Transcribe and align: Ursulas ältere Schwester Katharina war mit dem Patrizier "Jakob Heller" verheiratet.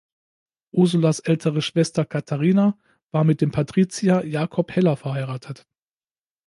Ursulas 0.71 1.19
ältere 1.19 1.61
Schwester 1.61 2.05
Katharina 2.05 2.75
war 3.11 3.23
mit 3.23 3.39
dem 3.39 3.51
Patrizier 3.51 4.25
"Jakob 4.25 4.71
Heller" 4.71 4.97
verheiratet. 4.97 5.67